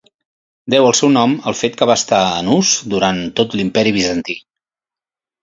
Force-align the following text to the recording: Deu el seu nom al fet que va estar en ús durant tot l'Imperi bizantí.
Deu 0.73 0.85
el 0.91 0.95
seu 0.99 1.11
nom 1.17 1.35
al 1.51 1.57
fet 1.59 1.77
que 1.81 1.87
va 1.91 1.97
estar 2.01 2.23
en 2.39 2.49
ús 2.57 2.73
durant 2.95 3.21
tot 3.41 3.55
l'Imperi 3.61 3.95
bizantí. 4.01 4.39